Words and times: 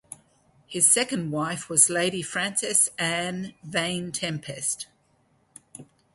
His 0.65 0.91
second 0.91 1.29
wife 1.29 1.69
was 1.69 1.87
Lady 1.87 2.23
Frances 2.23 2.89
Anne 2.97 3.53
Vane-Tempest. 3.63 4.87